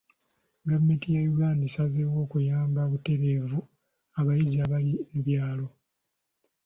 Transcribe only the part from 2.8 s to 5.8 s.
butereevu abayizi abali mu byalo.